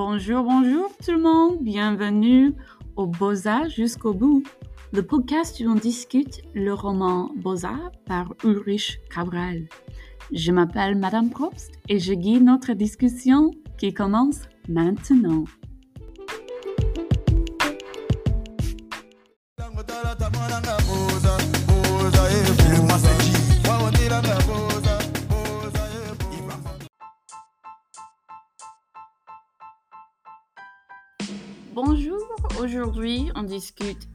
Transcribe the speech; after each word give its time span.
Bonjour, 0.00 0.44
bonjour 0.44 0.96
tout 1.04 1.10
le 1.10 1.20
monde, 1.20 1.58
bienvenue 1.60 2.54
au 2.94 3.08
Beaux-Arts 3.08 3.68
jusqu'au 3.68 4.14
bout, 4.14 4.44
le 4.92 5.02
podcast 5.02 5.58
où 5.58 5.68
on 5.68 5.74
discute 5.74 6.40
le 6.54 6.72
roman 6.72 7.32
Beaux-Arts 7.34 7.90
par 8.06 8.32
Ulrich 8.44 9.00
Cabral. 9.12 9.66
Je 10.30 10.52
m'appelle 10.52 10.96
Madame 10.96 11.30
Probst 11.30 11.72
et 11.88 11.98
je 11.98 12.12
guide 12.12 12.44
notre 12.44 12.74
discussion 12.74 13.50
qui 13.76 13.92
commence 13.92 14.42
maintenant. 14.68 15.42
Aujourd'hui 33.08 33.32
on 33.36 33.42
discute 33.42 34.08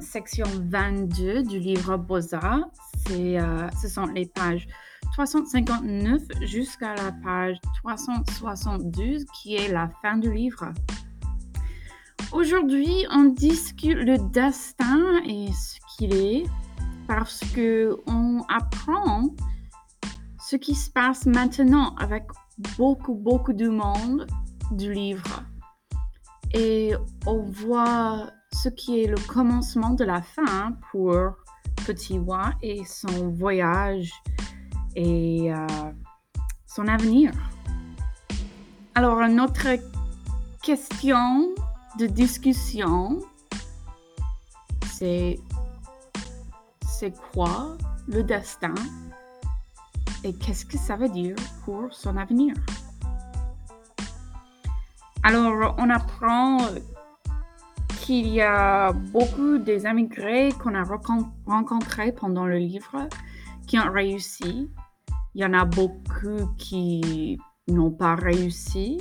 section 0.00 0.46
22 0.70 1.44
du 1.44 1.60
livre 1.60 1.96
Beaux-Arts. 1.96 2.70
Euh, 3.10 3.68
ce 3.80 3.88
sont 3.88 4.06
les 4.06 4.26
pages 4.26 4.66
359 5.12 6.22
jusqu'à 6.40 6.94
la 6.96 7.12
page 7.22 7.56
372 7.84 9.24
qui 9.34 9.54
est 9.54 9.68
la 9.68 9.90
fin 10.02 10.16
du 10.16 10.32
livre. 10.32 10.72
Aujourd'hui, 12.32 13.06
on 13.12 13.24
discute 13.26 13.98
le 13.98 14.18
destin 14.32 15.22
et 15.24 15.46
ce 15.52 15.78
qu'il 15.96 16.14
est 16.14 16.44
parce 17.06 17.40
que 17.54 17.96
on 18.08 18.42
apprend 18.48 19.28
ce 20.40 20.56
qui 20.56 20.74
se 20.74 20.90
passe 20.90 21.26
maintenant 21.26 21.94
avec 21.96 22.24
beaucoup 22.76 23.14
beaucoup 23.14 23.52
de 23.52 23.68
monde 23.68 24.26
du 24.72 24.92
livre 24.92 25.44
et 26.54 26.94
on 27.26 27.42
voit 27.42 28.30
ce 28.52 28.68
qui 28.68 29.02
est 29.02 29.06
le 29.06 29.16
commencement 29.26 29.90
de 29.90 30.04
la 30.04 30.22
fin 30.22 30.72
pour 30.90 31.36
Petit 31.86 32.18
Wa 32.18 32.52
et 32.62 32.84
son 32.84 33.30
voyage 33.30 34.12
et 34.94 35.52
euh, 35.52 35.66
son 36.66 36.86
avenir. 36.86 37.32
Alors, 38.94 39.26
notre 39.28 39.68
question 40.62 41.54
de 41.98 42.06
discussion, 42.06 43.20
c'est 44.92 45.40
c'est 46.86 47.14
quoi 47.32 47.76
le 48.06 48.22
destin 48.22 48.74
et 50.22 50.32
qu'est-ce 50.34 50.64
que 50.64 50.78
ça 50.78 50.94
veut 50.94 51.08
dire 51.08 51.34
pour 51.64 51.92
son 51.92 52.16
avenir? 52.16 52.54
Alors, 55.24 55.76
on 55.78 55.88
apprend 55.88 56.58
qu'il 58.00 58.26
y 58.26 58.40
a 58.40 58.92
beaucoup 58.92 59.58
des 59.58 59.84
immigrés 59.84 60.50
qu'on 60.60 60.74
a 60.74 60.82
rencontrés 61.46 62.10
pendant 62.10 62.44
le 62.44 62.58
livre 62.58 63.08
qui 63.68 63.78
ont 63.78 63.92
réussi. 63.92 64.68
Il 65.34 65.40
y 65.40 65.44
en 65.44 65.52
a 65.52 65.64
beaucoup 65.64 66.48
qui 66.58 67.38
n'ont 67.68 67.92
pas 67.92 68.16
réussi. 68.16 69.00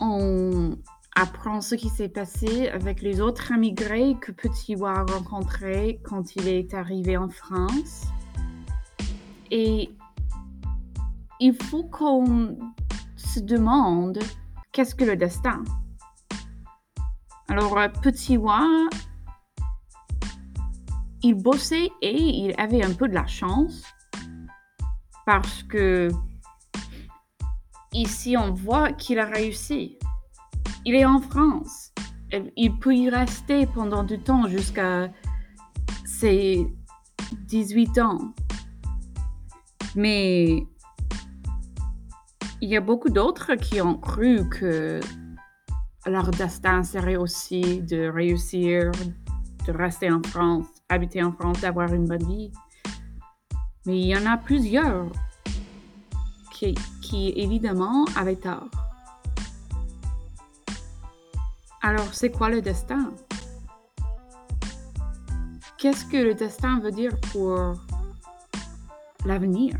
On 0.00 0.76
apprend 1.16 1.60
ce 1.60 1.74
qui 1.74 1.88
s'est 1.88 2.08
passé 2.08 2.68
avec 2.68 3.02
les 3.02 3.20
autres 3.20 3.50
immigrés 3.50 4.16
que 4.20 4.30
Petit 4.30 4.74
a 4.74 5.02
rencontrés 5.02 6.00
quand 6.04 6.36
il 6.36 6.46
est 6.46 6.72
arrivé 6.72 7.16
en 7.16 7.28
France. 7.28 8.04
Et 9.50 9.90
il 11.40 11.54
faut 11.54 11.84
qu'on 11.84 12.56
demande 13.40 14.18
qu'est-ce 14.72 14.94
que 14.94 15.04
le 15.04 15.16
destin. 15.16 15.62
Alors, 17.48 17.78
euh, 17.78 17.88
Petit 18.02 18.36
Wa, 18.36 18.66
il 21.22 21.34
bossait 21.34 21.90
et 22.02 22.20
il 22.20 22.54
avait 22.58 22.84
un 22.84 22.92
peu 22.92 23.08
de 23.08 23.14
la 23.14 23.26
chance 23.26 23.82
parce 25.24 25.62
que 25.62 26.08
ici 27.92 28.36
on 28.36 28.52
voit 28.52 28.92
qu'il 28.92 29.18
a 29.18 29.24
réussi. 29.24 29.98
Il 30.84 30.94
est 30.94 31.04
en 31.06 31.20
France. 31.20 31.92
Il 32.56 32.78
peut 32.78 32.94
y 32.94 33.08
rester 33.08 33.66
pendant 33.66 34.02
du 34.02 34.18
temps 34.18 34.48
jusqu'à 34.48 35.08
ses 36.04 36.66
18 37.46 37.98
ans. 38.00 38.34
Mais 39.94 40.66
il 42.64 42.70
y 42.70 42.78
a 42.78 42.80
beaucoup 42.80 43.10
d'autres 43.10 43.56
qui 43.56 43.82
ont 43.82 43.98
cru 43.98 44.48
que 44.48 44.98
leur 46.06 46.30
destin 46.30 46.82
serait 46.82 47.16
aussi 47.16 47.82
de 47.82 48.08
réussir, 48.08 48.90
de 49.66 49.72
rester 49.72 50.10
en 50.10 50.22
France, 50.22 50.66
habiter 50.88 51.22
en 51.22 51.30
France, 51.32 51.60
d'avoir 51.60 51.92
une 51.92 52.06
bonne 52.06 52.26
vie. 52.26 52.50
Mais 53.84 54.00
il 54.00 54.06
y 54.06 54.16
en 54.16 54.24
a 54.24 54.38
plusieurs 54.38 55.12
qui, 56.54 56.74
qui 57.02 57.34
évidemment 57.36 58.06
avaient 58.16 58.36
tort. 58.36 58.70
Alors, 61.82 62.14
c'est 62.14 62.30
quoi 62.30 62.48
le 62.48 62.62
destin? 62.62 63.12
Qu'est-ce 65.76 66.06
que 66.06 66.16
le 66.16 66.32
destin 66.32 66.80
veut 66.80 66.92
dire 66.92 67.12
pour 67.30 67.58
l'avenir? 69.26 69.76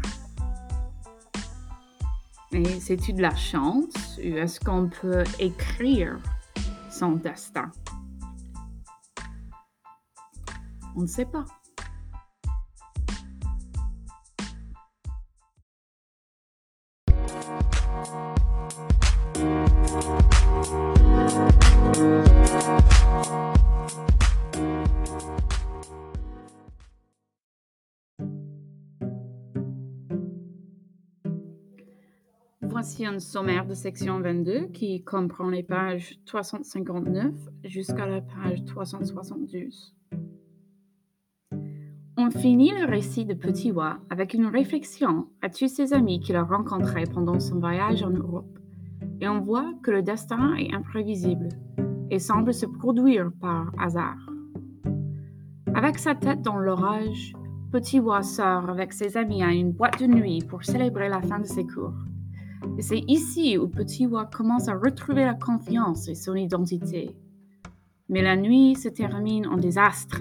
Mais 2.54 2.78
c'est-tu 2.78 3.12
de 3.12 3.20
la 3.20 3.34
chance 3.34 4.16
ou 4.18 4.36
est-ce 4.36 4.60
qu'on 4.60 4.88
peut 4.88 5.24
écrire 5.40 6.20
son 6.88 7.16
destin? 7.16 7.72
On 10.94 11.00
ne 11.00 11.06
sait 11.08 11.24
pas. 11.24 11.44
Un 33.06 33.18
sommaire 33.18 33.66
de 33.66 33.74
section 33.74 34.18
22 34.20 34.68
qui 34.68 35.04
comprend 35.04 35.50
les 35.50 35.62
pages 35.62 36.18
359 36.24 37.34
jusqu'à 37.64 38.06
la 38.06 38.22
page 38.22 38.64
372. 38.64 39.94
On 42.16 42.30
finit 42.30 42.70
le 42.70 42.86
récit 42.86 43.26
de 43.26 43.34
Petit 43.34 43.72
Wa 43.72 43.98
avec 44.08 44.32
une 44.32 44.46
réflexion 44.46 45.26
à 45.42 45.50
tous 45.50 45.68
ses 45.68 45.92
amis 45.92 46.18
qu'il 46.20 46.34
a 46.34 46.44
rencontrés 46.44 47.04
pendant 47.04 47.38
son 47.40 47.58
voyage 47.58 48.02
en 48.02 48.10
Europe, 48.10 48.58
et 49.20 49.28
on 49.28 49.40
voit 49.40 49.74
que 49.82 49.90
le 49.90 50.02
destin 50.02 50.54
est 50.54 50.72
imprévisible 50.72 51.50
et 52.10 52.18
semble 52.18 52.54
se 52.54 52.64
produire 52.64 53.30
par 53.38 53.70
hasard. 53.78 54.30
Avec 55.74 55.98
sa 55.98 56.14
tête 56.14 56.40
dans 56.40 56.58
l'orage, 56.58 57.34
Petit 57.70 58.00
Wa 58.00 58.22
sort 58.22 58.70
avec 58.70 58.94
ses 58.94 59.18
amis 59.18 59.42
à 59.42 59.52
une 59.52 59.72
boîte 59.72 60.00
de 60.00 60.06
nuit 60.06 60.42
pour 60.48 60.64
célébrer 60.64 61.10
la 61.10 61.20
fin 61.20 61.38
de 61.38 61.46
ses 61.46 61.66
cours. 61.66 61.92
Et 62.78 62.82
c'est 62.82 63.02
ici 63.06 63.56
où 63.58 63.68
Petit 63.68 64.06
Wa 64.06 64.26
commence 64.26 64.68
à 64.68 64.74
retrouver 64.74 65.24
la 65.24 65.34
confiance 65.34 66.08
et 66.08 66.14
son 66.14 66.34
identité. 66.34 67.16
Mais 68.08 68.22
la 68.22 68.36
nuit 68.36 68.74
se 68.74 68.88
termine 68.88 69.46
en 69.46 69.56
désastre 69.56 70.20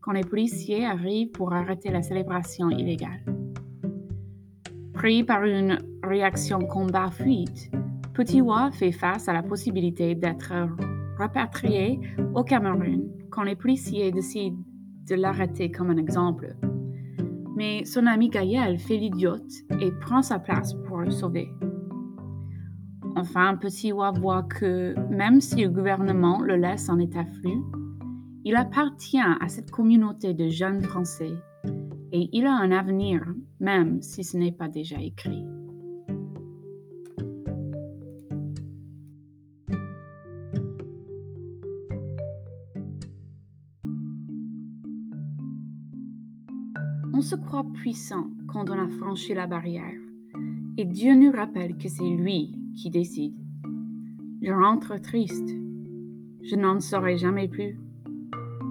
quand 0.00 0.12
les 0.12 0.24
policiers 0.24 0.86
arrivent 0.86 1.30
pour 1.30 1.52
arrêter 1.52 1.90
la 1.90 2.02
célébration 2.02 2.70
illégale. 2.70 3.24
Pris 4.94 5.24
par 5.24 5.44
une 5.44 5.78
réaction 6.02 6.58
combat-fuite, 6.60 7.70
Petit 8.14 8.40
Wa 8.40 8.70
fait 8.70 8.92
face 8.92 9.28
à 9.28 9.32
la 9.32 9.42
possibilité 9.42 10.14
d'être 10.14 10.52
rapatrié 11.16 12.00
au 12.34 12.42
Cameroun 12.42 13.08
quand 13.30 13.42
les 13.42 13.56
policiers 13.56 14.10
décident 14.10 14.58
de 15.08 15.14
l'arrêter 15.14 15.70
comme 15.70 15.90
un 15.90 15.96
exemple. 15.96 16.56
Mais 17.56 17.84
son 17.84 18.06
ami 18.06 18.28
Gaël 18.28 18.78
fait 18.78 18.96
l'idiote 18.96 19.52
et 19.80 19.90
prend 20.00 20.22
sa 20.22 20.38
place 20.38 20.74
pour 20.86 20.98
le 20.98 21.10
sauver. 21.10 21.50
Enfin, 23.20 23.54
Petit 23.54 23.92
Wa 23.92 24.12
voit 24.12 24.44
que 24.44 24.94
même 25.10 25.42
si 25.42 25.60
le 25.60 25.68
gouvernement 25.68 26.40
le 26.40 26.56
laisse 26.56 26.88
en 26.88 26.98
état 26.98 27.26
flou, 27.26 27.70
il 28.46 28.56
appartient 28.56 29.18
à 29.18 29.46
cette 29.46 29.70
communauté 29.70 30.32
de 30.32 30.48
jeunes 30.48 30.80
Français 30.80 31.34
et 32.12 32.30
il 32.32 32.46
a 32.46 32.54
un 32.54 32.72
avenir, 32.72 33.22
même 33.60 34.00
si 34.00 34.24
ce 34.24 34.38
n'est 34.38 34.52
pas 34.52 34.68
déjà 34.68 34.96
écrit. 35.02 35.44
On 47.12 47.20
se 47.20 47.36
croit 47.36 47.66
puissant 47.74 48.30
quand 48.48 48.70
on 48.70 48.78
a 48.82 48.88
franchi 48.88 49.34
la 49.34 49.46
barrière, 49.46 50.00
et 50.80 50.86
Dieu 50.86 51.14
nous 51.14 51.30
rappelle 51.30 51.76
que 51.76 51.90
c'est 51.90 52.08
lui 52.08 52.58
qui 52.74 52.88
décide 52.88 53.36
Je 54.40 54.50
rentre 54.50 54.96
triste. 54.96 55.50
Je 56.42 56.56
n'en 56.56 56.80
saurai 56.80 57.18
jamais 57.18 57.48
plus. 57.48 57.78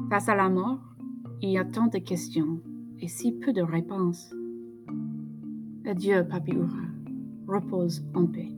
Face 0.10 0.28
à 0.28 0.34
la 0.34 0.50
mort, 0.50 0.82
il 1.44 1.52
y 1.52 1.60
a 1.60 1.66
tant 1.66 1.86
de 1.86 2.00
questions 2.00 2.62
et 3.00 3.08
si 3.08 3.32
peu 3.32 3.54
de 3.54 3.62
réponses. 3.62 4.34
Adieu, 5.86 6.28
Papiura. 6.28 6.82
Repose 7.48 8.04
en 8.16 8.26
paix. 8.26 8.50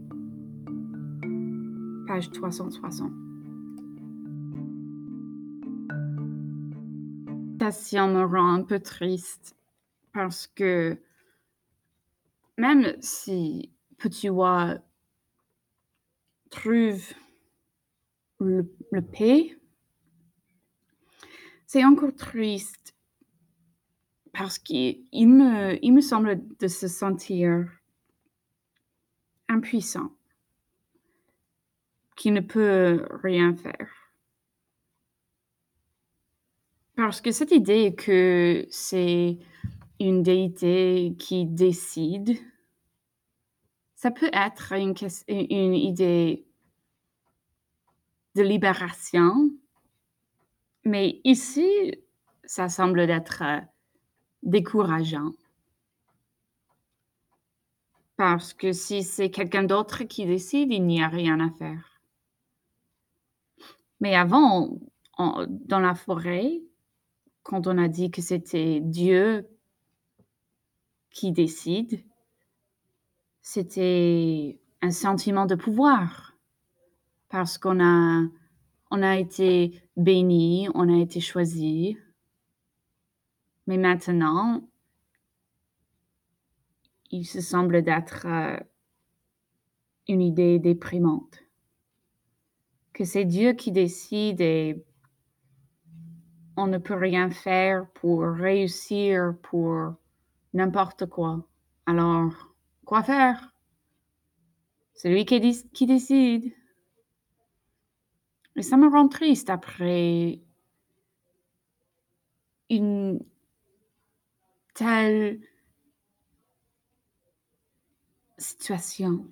Page 2.08 2.32
360. 2.32 3.12
citation 7.52 8.08
me 8.08 8.24
rend 8.24 8.54
un 8.54 8.64
peu 8.64 8.80
triste 8.80 9.56
parce 10.14 10.48
que 10.48 10.98
même 12.62 12.96
si 13.02 13.72
Petit 13.98 14.30
Oie 14.30 14.78
trouve 16.52 17.02
le, 18.40 18.64
paix, 19.02 19.58
c'est 21.66 21.84
encore 21.84 22.16
triste 22.16 22.96
parce 24.32 24.60
qu'il 24.60 25.08
me, 25.12 25.84
il 25.84 25.92
me 25.92 26.02
semble 26.02 26.40
de 26.60 26.68
se 26.68 26.88
sentir 26.88 27.68
impuissant, 29.50 30.12
qui 32.16 32.30
ne 32.30 32.42
peut 32.42 33.08
rien 33.24 33.56
faire. 33.56 33.90
Parce 36.96 37.22
que 37.22 37.32
cette 37.32 37.52
idée 37.52 37.96
que 37.96 38.68
c'est 38.70 39.40
une 40.00 40.22
déité 40.22 41.16
qui 41.18 41.48
décide, 41.48 42.38
ça 44.02 44.10
peut 44.10 44.32
être 44.34 44.74
une, 44.74 45.76
idée 45.76 46.44
de 48.34 48.42
libération, 48.42 49.52
mais 50.84 51.22
ici, 51.24 51.94
ça 52.44 52.68
semble 52.68 53.02
être 53.02 53.44
décourageant. 54.42 55.34
Parce 58.16 58.56
que 58.56 58.72
si 58.72 59.04
c'est 59.04 59.30
quelqu'un 59.30 59.66
d'autre 59.66 60.06
qui 60.06 60.26
décide, 60.26 60.74
il 60.74 60.88
n'y 60.88 61.04
a 61.04 61.08
rien 61.08 61.40
à 61.40 61.52
faire. 61.52 62.02
Mais 64.00 64.16
avant, 64.16 64.80
dans 65.20 65.80
la 65.80 65.94
forêt, 65.94 66.64
quand 67.44 67.68
on 67.68 67.78
a 67.78 67.88
dit 67.88 68.10
que 68.10 68.24
c'était 68.24 68.80
Dieu 68.82 69.48
qui 71.12 71.32
décide, 71.32 72.04
c'était 73.42 74.60
un 74.82 74.92
sentiment 74.92 75.46
de 75.46 75.56
pouvoir 75.56 76.38
parce 77.30 77.58
qu'on 77.58 77.80
a, 77.84 78.28
on 78.92 79.02
a 79.02 79.18
été 79.18 79.82
béni, 79.96 80.68
on 80.74 80.94
a 80.94 81.00
été 81.00 81.20
choisi. 81.20 81.98
Mais 83.68 83.78
maintenant, 83.78 84.68
il 87.10 87.26
se 87.26 87.42
semble 87.42 87.84
d'être 87.84 88.26
euh, 88.26 88.58
une 90.08 90.22
idée 90.22 90.60
déprimante. 90.60 91.40
Que 92.94 93.06
c'est 93.06 93.26
Dieu 93.26 93.54
qui 93.54 93.72
décide 93.72 94.42
et 94.42 94.86
on 96.58 96.68
ne 96.68 96.78
peut 96.78 96.96
rien 96.96 97.30
faire 97.30 97.90
pour 97.94 98.24
réussir 98.24 99.36
pour 99.42 99.94
n'importe 100.54 101.06
quoi. 101.06 101.48
Alors, 101.86 102.51
quoi 102.92 103.04
faire? 103.04 103.56
C'est 104.94 105.10
lui 105.10 105.24
qui, 105.24 105.40
décide. 105.86 106.54
Et 108.58 108.62
ça 108.62 108.76
me 108.76 108.90
rend 108.90 109.08
triste 109.08 109.50
après 109.50 110.42
une 112.70 113.24
telle 114.74 115.40
situation. 118.38 119.26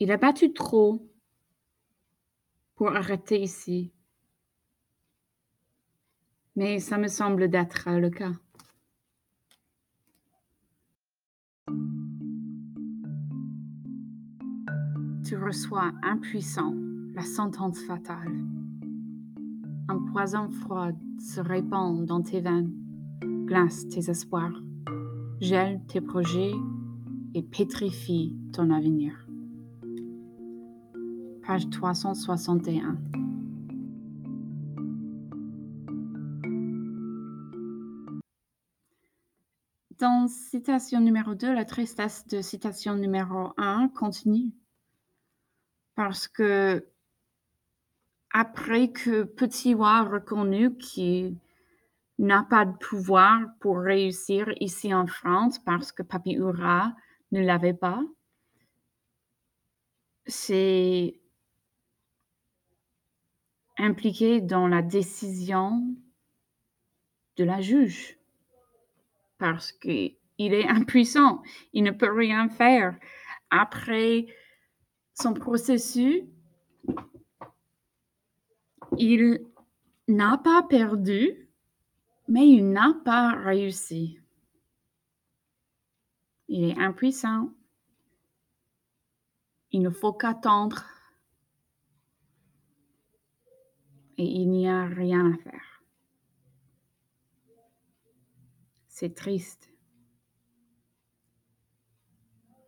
Il 0.00 0.12
a 0.12 0.18
battu 0.18 0.52
trop 0.52 1.10
pour 2.74 2.94
arrêter 2.94 3.40
ici. 3.40 3.90
Mais 6.56 6.78
ça 6.78 6.98
me 6.98 7.08
semble 7.08 7.48
d'être 7.48 7.90
le 7.90 8.10
cas. 8.10 8.32
Tu 15.24 15.36
reçois 15.36 15.92
impuissant 16.02 16.74
la 17.14 17.22
sentence 17.22 17.80
fatale. 17.80 18.44
Un 19.88 19.98
poison 20.12 20.50
froid 20.50 20.90
se 21.18 21.40
répand 21.40 22.04
dans 22.04 22.22
tes 22.22 22.40
veines, 22.40 22.72
glace 23.46 23.88
tes 23.88 24.10
espoirs, 24.10 24.62
gèle 25.40 25.80
tes 25.88 26.00
projets 26.00 26.52
et 27.34 27.42
pétrifie 27.42 28.36
ton 28.52 28.70
avenir 28.70 29.24
page 31.46 31.68
361. 31.68 32.96
Dans 39.98 40.28
citation 40.28 41.00
numéro 41.00 41.34
2, 41.34 41.52
la 41.52 41.64
tristesse 41.64 42.26
de 42.28 42.40
citation 42.40 42.94
numéro 42.94 43.52
1 43.58 43.88
continue. 43.94 44.52
Parce 45.94 46.26
que 46.28 46.86
après 48.30 48.90
que 48.90 49.22
Petit 49.22 49.74
a 49.74 50.02
reconnu 50.02 50.76
qu'il 50.76 51.36
n'a 52.18 52.44
pas 52.48 52.64
de 52.64 52.76
pouvoir 52.78 53.40
pour 53.60 53.78
réussir 53.78 54.52
ici 54.60 54.92
en 54.92 55.06
France 55.06 55.58
parce 55.60 55.92
que 55.92 56.02
Papi 56.02 56.32
Ura 56.34 56.94
ne 57.30 57.40
l'avait 57.40 57.74
pas, 57.74 58.02
c'est 60.26 61.20
impliqué 63.78 64.40
dans 64.40 64.66
la 64.66 64.82
décision 64.82 65.94
de 67.36 67.44
la 67.44 67.60
juge 67.60 68.18
parce 69.38 69.72
qu'il 69.72 70.16
est 70.38 70.68
impuissant, 70.68 71.42
il 71.72 71.84
ne 71.84 71.90
peut 71.90 72.12
rien 72.12 72.48
faire. 72.48 72.96
Après 73.50 74.26
son 75.14 75.32
processus, 75.32 76.24
il 78.98 79.46
n'a 80.08 80.38
pas 80.38 80.62
perdu, 80.62 81.48
mais 82.28 82.48
il 82.48 82.70
n'a 82.70 82.94
pas 83.04 83.32
réussi. 83.32 84.20
Il 86.48 86.64
est 86.64 86.78
impuissant. 86.78 87.52
Il 89.70 89.82
ne 89.82 89.90
faut 89.90 90.12
qu'attendre 90.12 90.84
et 94.16 94.24
il 94.24 94.48
n'y 94.50 94.68
a 94.68 94.84
rien 94.84 95.32
à 95.32 95.36
faire. 95.38 95.82
C'est 98.86 99.14
triste. 99.14 99.68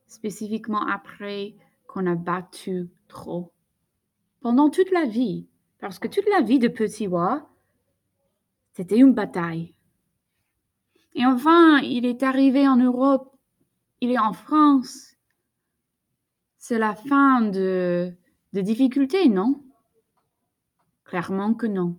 Spécifiquement 0.09 0.85
après 0.87 1.55
qu'on 1.97 2.05
a 2.05 2.15
battu 2.15 2.91
trop. 3.09 3.55
Pendant 4.43 4.69
toute 4.69 4.91
la 4.91 5.07
vie, 5.07 5.49
parce 5.79 5.99
que 5.99 6.09
toute 6.09 6.29
la 6.29 6.43
vie 6.43 6.59
de 6.59 6.69
Petit 6.69 7.07
Wa, 7.07 7.49
c'était 8.75 8.99
une 8.99 9.15
bataille. 9.15 9.75
Et 11.15 11.25
enfin, 11.25 11.79
il 11.79 12.05
est 12.05 12.23
arrivé 12.23 12.69
en 12.69 12.77
Europe, 12.77 13.35
il 14.03 14.11
est 14.11 14.19
en 14.19 14.35
France. 14.35 15.15
C'est 16.59 16.79
la 16.79 16.95
fin 16.95 17.41
de, 17.41 18.13
de 18.53 18.61
difficultés, 18.61 19.31
non? 19.31 19.65
Clairement 21.05 21.55
que 21.55 21.67
non. 21.67 21.99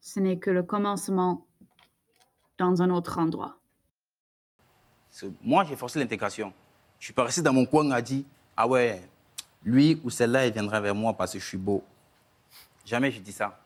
Ce 0.00 0.18
n'est 0.18 0.40
que 0.40 0.50
le 0.50 0.64
commencement 0.64 1.46
dans 2.58 2.82
un 2.82 2.90
autre 2.90 3.18
endroit. 3.20 3.60
Moi, 5.42 5.62
j'ai 5.62 5.76
forcé 5.76 6.00
l'intégration. 6.00 6.52
Je 6.98 7.04
suis 7.04 7.14
pas 7.14 7.22
resté 7.22 7.40
dans 7.40 7.52
mon 7.52 7.64
coin 7.64 7.88
a 7.92 8.02
dit 8.02 8.26
Ah 8.60 8.66
ouais, 8.66 9.00
lui 9.62 10.00
ou 10.02 10.10
celle-là, 10.10 10.48
il 10.48 10.52
viendra 10.52 10.80
vers 10.80 10.92
moi 10.92 11.12
parce 11.12 11.32
que 11.32 11.38
je 11.38 11.46
suis 11.46 11.56
beau. 11.56 11.84
Jamais 12.84 13.12
je 13.12 13.20
dis 13.20 13.30
ça. 13.30 13.56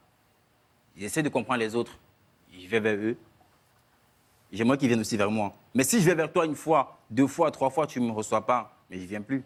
J'essaie 0.95 1.23
de 1.23 1.31
comprendre 1.31 1.61
les 1.61 1.75
autres. 1.75 1.99
Je 2.53 2.67
vais 2.67 2.79
vers 2.79 2.97
eux. 2.97 3.17
J'aimerais 4.53 4.77
qu'ils 4.77 4.89
viennent 4.89 5.01
aussi 5.01 5.17
vers 5.17 5.31
moi. 5.31 5.55
Mais 5.75 5.83
si 5.83 5.99
je 5.99 6.05
vais 6.05 6.15
vers 6.15 6.31
toi 6.31 6.45
une 6.45 6.55
fois, 6.55 6.99
deux 7.09 7.27
fois, 7.27 7.51
trois 7.51 7.71
fois, 7.71 7.87
tu 7.87 8.03
ne 8.03 8.09
me 8.09 8.13
reçois 8.13 8.45
pas, 8.45 8.77
mais 8.91 8.99
je 8.99 9.05
ne 9.05 9.07
viens 9.07 9.23
plus. 9.23 9.43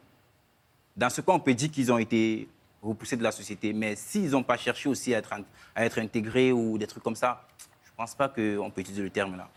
Dans 0.97 1.11
ce 1.11 1.21
cas, 1.21 1.31
on 1.31 1.39
peut 1.39 1.55
dire 1.55 1.71
qu'ils 1.71 1.93
ont 1.93 1.99
été 1.99 2.49
repousser 2.83 3.17
de 3.17 3.23
la 3.23 3.31
société. 3.31 3.73
Mais 3.73 3.95
s'ils 3.95 4.31
n'ont 4.31 4.43
pas 4.43 4.57
cherché 4.57 4.89
aussi 4.89 5.15
à 5.15 5.19
être, 5.19 5.33
à 5.77 5.85
être 5.85 6.01
intégrés 6.01 6.51
ou 6.51 6.77
des 6.77 6.89
trucs 6.89 7.05
comme 7.05 7.15
ça, 7.15 7.47
je 7.85 7.91
ne 7.93 7.97
pense 7.97 8.17
pas 8.17 8.29
qu'on 8.29 8.73
peut 8.73 8.81
utiliser 8.81 9.05
le 9.05 9.11
terme 9.11 9.37
là. 9.37 9.49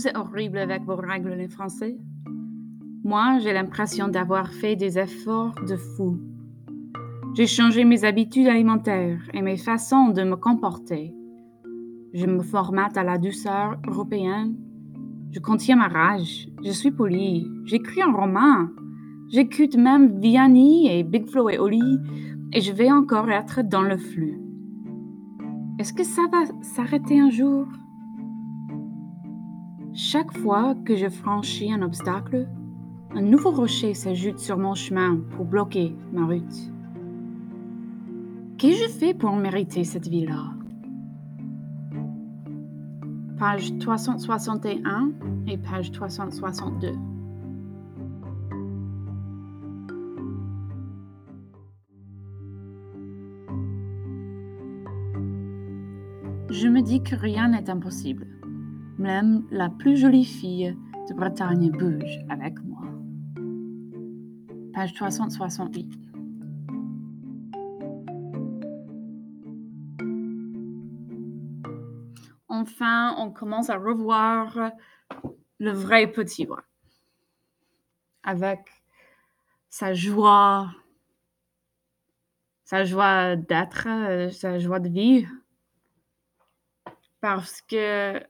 Vous 0.00 0.08
horrible 0.18 0.56
avec 0.56 0.84
vos 0.84 0.96
règles, 0.96 1.34
les 1.34 1.48
Français. 1.48 1.98
Moi, 3.04 3.38
j'ai 3.40 3.52
l'impression 3.52 4.08
d'avoir 4.08 4.50
fait 4.50 4.74
des 4.74 4.98
efforts 4.98 5.54
de 5.68 5.76
fou. 5.76 6.18
J'ai 7.34 7.46
changé 7.46 7.84
mes 7.84 8.04
habitudes 8.04 8.46
alimentaires 8.46 9.20
et 9.34 9.42
mes 9.42 9.58
façons 9.58 10.08
de 10.08 10.22
me 10.22 10.36
comporter. 10.36 11.14
Je 12.14 12.24
me 12.24 12.42
formate 12.42 12.96
à 12.96 13.04
la 13.04 13.18
douceur 13.18 13.76
européenne. 13.86 14.56
Je 15.32 15.38
contiens 15.38 15.76
ma 15.76 15.88
rage. 15.88 16.48
Je 16.64 16.70
suis 16.70 16.92
poli. 16.92 17.46
J'écris 17.66 18.00
un 18.00 18.12
roman. 18.12 18.68
J'écoute 19.28 19.76
même 19.76 20.18
Vianney 20.18 20.88
et 20.90 21.02
Big 21.02 21.28
Flo 21.28 21.50
et 21.50 21.58
Oli 21.58 21.98
et 22.54 22.62
je 22.62 22.72
vais 22.72 22.90
encore 22.90 23.30
être 23.30 23.60
dans 23.60 23.82
le 23.82 23.98
flux. 23.98 24.40
Est-ce 25.78 25.92
que 25.92 26.04
ça 26.04 26.22
va 26.32 26.44
s'arrêter 26.62 27.20
un 27.20 27.28
jour? 27.28 27.66
Chaque 30.02 30.32
fois 30.38 30.74
que 30.86 30.96
je 30.96 31.10
franchis 31.10 31.70
un 31.70 31.82
obstacle, 31.82 32.48
un 33.14 33.20
nouveau 33.20 33.50
rocher 33.50 33.92
s'ajoute 33.92 34.38
sur 34.38 34.56
mon 34.56 34.74
chemin 34.74 35.20
pour 35.36 35.44
bloquer 35.44 35.94
ma 36.10 36.24
route. 36.24 36.72
Qu'ai-je 38.56 38.88
fait 38.88 39.12
pour 39.12 39.36
mériter 39.36 39.84
cette 39.84 40.08
vie-là? 40.08 40.54
Page 43.38 43.76
361 43.78 45.10
et 45.46 45.58
page 45.58 45.92
362. 45.92 46.92
Je 56.48 56.68
me 56.68 56.80
dis 56.80 57.02
que 57.02 57.16
rien 57.16 57.48
n'est 57.48 57.68
impossible. 57.68 58.39
Même 59.00 59.46
la 59.50 59.70
plus 59.70 59.96
jolie 59.96 60.26
fille 60.26 60.76
de 61.08 61.14
Bretagne 61.14 61.70
bouge 61.70 62.18
avec 62.28 62.62
moi. 62.62 62.82
Page 64.74 64.92
368. 64.92 65.90
Enfin, 72.46 73.14
on 73.16 73.30
commence 73.30 73.70
à 73.70 73.78
revoir 73.78 74.70
le 75.58 75.70
vrai 75.70 76.12
petit 76.12 76.44
roi. 76.44 76.62
Avec 78.22 78.60
sa 79.70 79.94
joie, 79.94 80.74
sa 82.64 82.84
joie 82.84 83.36
d'être, 83.36 83.88
sa 84.32 84.58
joie 84.58 84.78
de 84.78 84.90
vivre. 84.90 85.30
Parce 87.22 87.62
que 87.62 88.22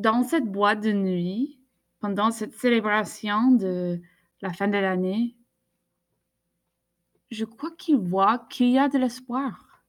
dans 0.00 0.22
cette 0.22 0.50
boîte 0.50 0.80
de 0.80 0.92
nuit, 0.92 1.58
pendant 2.00 2.30
cette 2.30 2.54
célébration 2.54 3.50
de 3.50 4.00
la 4.40 4.52
fin 4.52 4.68
de 4.68 4.78
l'année, 4.78 5.36
je 7.30 7.44
crois 7.44 7.72
qu'il 7.72 7.98
voit 7.98 8.38
qu'il 8.50 8.70
y 8.70 8.78
a 8.78 8.88
de 8.88 8.96
l'espoir, 8.96 9.84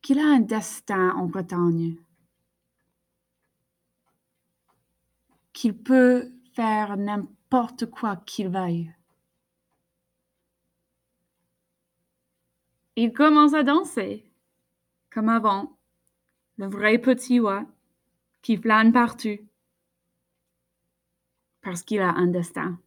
qu'il 0.00 0.18
a 0.20 0.26
un 0.26 0.40
destin 0.40 1.10
en 1.16 1.26
Bretagne, 1.26 1.96
qu'il 5.52 5.76
peut 5.76 6.32
faire 6.54 6.96
n'importe 6.96 7.86
quoi 7.86 8.16
qu'il 8.16 8.48
veuille. 8.48 8.94
Il 12.94 13.12
commence 13.12 13.54
à 13.54 13.62
danser, 13.62 14.30
comme 15.10 15.28
avant, 15.28 15.76
le 16.58 16.68
vrai 16.68 16.98
petit 16.98 17.40
oie 17.40 17.66
qui 18.42 18.58
plane 18.58 18.92
partout, 18.92 19.38
parce 21.62 21.82
qu'il 21.82 22.00
a 22.00 22.12
un 22.12 22.26
destin 22.26 22.78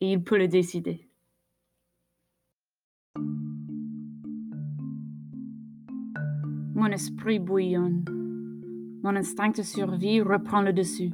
et 0.00 0.12
il 0.12 0.22
peut 0.22 0.38
le 0.38 0.48
décider. 0.48 1.08
Mon 6.74 6.86
esprit 6.86 7.38
bouillonne. 7.38 8.04
Mon 9.02 9.16
instinct 9.16 9.50
de 9.50 9.62
survie 9.62 10.22
reprend 10.22 10.62
le 10.62 10.72
dessus. 10.72 11.10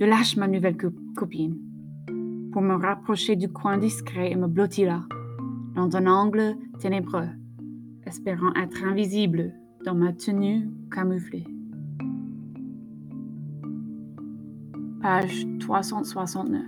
Je 0.00 0.04
lâche 0.04 0.36
ma 0.36 0.48
nouvelle 0.48 0.76
copine 1.16 1.58
pour 2.52 2.62
me 2.62 2.74
rapprocher 2.74 3.36
du 3.36 3.48
coin 3.48 3.76
discret 3.76 4.30
et 4.30 4.36
me 4.36 4.46
blottir 4.46 4.88
là, 4.88 5.04
dans 5.74 5.94
un 5.96 6.06
angle 6.06 6.56
ténébreux, 6.80 7.28
espérant 8.06 8.54
être 8.54 8.84
invisible 8.84 9.52
dans 9.84 9.94
ma 9.94 10.12
tenue 10.12 10.68
camouflée. 10.90 11.57
Page 15.08 15.46
369. 15.60 16.66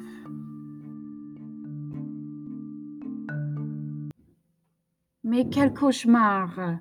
Mais 5.25 5.51
quel 5.51 5.75
cauchemar! 5.75 6.79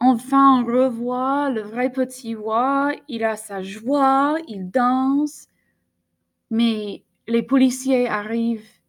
Enfin, 0.00 0.60
on 0.60 0.66
revoit 0.66 1.50
le 1.50 1.60
vrai 1.60 1.92
petit 1.92 2.34
roi, 2.34 2.90
il 3.06 3.22
a 3.22 3.36
sa 3.36 3.62
joie, 3.62 4.38
il 4.48 4.72
danse, 4.72 5.46
mais 6.50 7.04
les 7.28 7.44
policiers 7.44 8.08
arrivent 8.08 8.80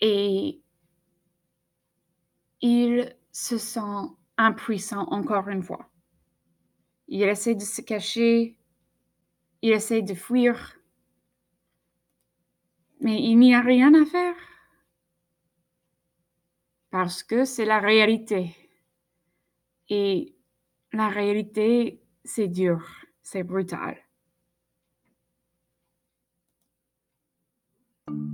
et 0.00 0.60
il 2.60 3.14
se 3.30 3.56
sent 3.56 4.10
impuissant 4.36 5.04
encore 5.12 5.46
une 5.46 5.62
fois. 5.62 5.88
Il 7.06 7.22
essaie 7.22 7.54
de 7.54 7.60
se 7.60 7.82
cacher, 7.82 8.56
il 9.62 9.72
essaie 9.72 10.02
de 10.02 10.14
fuir, 10.14 10.76
mais 13.00 13.22
il 13.22 13.36
n'y 13.36 13.54
a 13.54 13.60
rien 13.60 13.94
à 13.94 14.04
faire 14.04 14.34
parce 16.90 17.22
que 17.22 17.44
c'est 17.44 17.64
la 17.64 17.78
réalité. 17.80 18.54
Et 19.88 20.34
la 20.92 21.08
réalité, 21.08 22.02
c'est 22.24 22.48
dur, 22.48 22.86
c'est 23.22 23.42
brutal. 23.42 23.96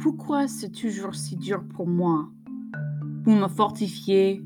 Pourquoi 0.00 0.48
c'est 0.48 0.72
toujours 0.72 1.14
si 1.14 1.36
dur 1.36 1.62
pour 1.76 1.86
moi? 1.86 2.28
Pour 3.24 3.34
me 3.34 3.48
fortifier, 3.48 4.42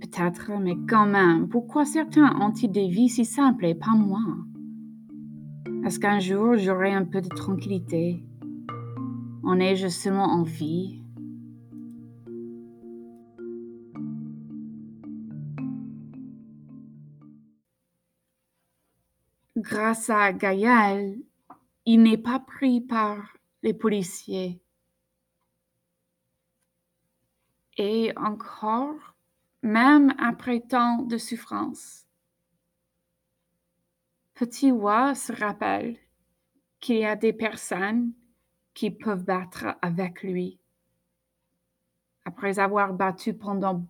Peut-être, 0.00 0.50
mais 0.60 0.76
quand 0.88 1.06
même, 1.06 1.48
pourquoi 1.48 1.84
certains 1.84 2.38
ont-ils 2.40 2.70
des 2.70 2.88
vies 2.88 3.08
si 3.08 3.24
simples 3.24 3.66
et 3.66 3.74
pas 3.74 3.94
moi? 3.94 4.22
Est-ce 5.86 6.00
qu'un 6.00 6.18
jour 6.18 6.56
j'aurai 6.58 6.92
un 6.92 7.04
peu 7.04 7.20
de 7.20 7.28
tranquillité 7.28 8.20
En 9.44 9.60
ai-je 9.60 9.86
seulement 9.86 10.24
envie 10.24 11.00
Grâce 19.56 20.10
à 20.10 20.32
Gaël, 20.32 21.20
il 21.84 22.02
n'est 22.02 22.18
pas 22.18 22.40
pris 22.40 22.80
par 22.80 23.18
les 23.62 23.72
policiers. 23.72 24.60
Et 27.76 28.12
encore, 28.16 29.14
même 29.62 30.12
après 30.18 30.58
tant 30.58 31.02
de 31.02 31.16
souffrance. 31.16 32.05
Petit 34.36 34.70
Roi 34.70 35.14
se 35.14 35.32
rappelle 35.32 35.96
qu'il 36.78 36.98
y 36.98 37.06
a 37.06 37.16
des 37.16 37.32
personnes 37.32 38.12
qui 38.74 38.90
peuvent 38.90 39.24
battre 39.24 39.78
avec 39.80 40.22
lui. 40.22 40.60
Après 42.26 42.58
avoir 42.58 42.92
battu 42.92 43.32
pendant 43.32 43.86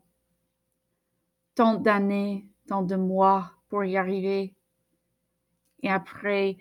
tant 1.57 1.75
d'années, 1.75 2.47
tant 2.69 2.83
de 2.83 2.95
mois 2.95 3.55
pour 3.69 3.83
y 3.83 3.97
arriver, 3.97 4.55
et 5.83 5.91
après 5.91 6.59